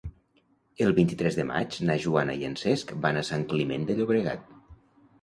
El 0.85 0.95
vint-i-tres 0.99 1.37
de 1.41 1.45
maig 1.51 1.77
na 1.91 1.99
Joana 2.07 2.39
i 2.41 2.51
en 2.51 2.59
Cesc 2.65 2.97
van 3.07 3.23
a 3.23 3.27
Sant 3.31 3.49
Climent 3.55 3.89
de 3.93 4.01
Llobregat. 4.03 4.55